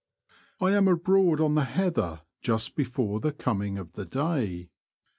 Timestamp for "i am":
0.59-0.87